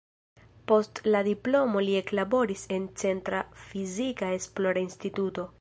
Post 0.71 1.01
la 1.15 1.21
diplomo 1.27 1.83
li 1.89 1.93
eklaboris 2.01 2.65
en 2.79 2.89
"Centra 3.05 3.45
Fizika 3.69 4.35
Esplora 4.41 4.89
Instituto". 4.91 5.49